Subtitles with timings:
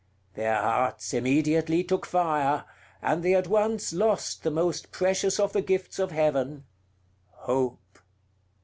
[0.33, 2.65] Their hearts immediately took fire,
[3.03, 6.63] and they at once lost the most precious of the gifts of Heaven
[7.29, 7.99] Hope.